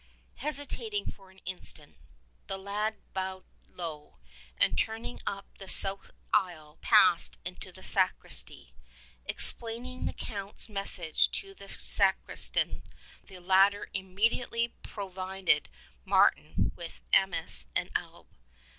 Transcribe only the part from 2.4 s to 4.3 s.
the lad bowed low,